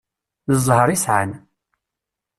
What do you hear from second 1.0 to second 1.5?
sεan.